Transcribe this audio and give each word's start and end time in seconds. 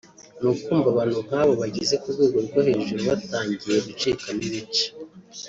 ni 0.41 0.47
ukumva 0.53 0.87
abantu 0.93 1.15
nk’abo 1.27 1.51
bageze 1.61 1.95
ku 2.01 2.07
rwego 2.13 2.37
rwo 2.47 2.59
hejuru 2.67 3.01
batangiye 3.09 3.77
gucikamo 3.85 4.41
ibice 4.49 4.87